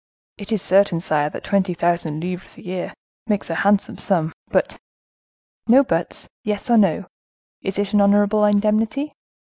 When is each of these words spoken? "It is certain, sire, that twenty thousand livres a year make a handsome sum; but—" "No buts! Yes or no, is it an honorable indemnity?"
"It 0.39 0.51
is 0.51 0.63
certain, 0.63 0.99
sire, 0.99 1.29
that 1.29 1.43
twenty 1.43 1.75
thousand 1.75 2.21
livres 2.21 2.57
a 2.57 2.65
year 2.65 2.91
make 3.27 3.47
a 3.51 3.53
handsome 3.53 3.99
sum; 3.99 4.33
but—" 4.47 4.77
"No 5.67 5.83
buts! 5.83 6.27
Yes 6.43 6.71
or 6.71 6.77
no, 6.79 7.05
is 7.61 7.77
it 7.77 7.93
an 7.93 8.01
honorable 8.01 8.43
indemnity?" 8.43 9.13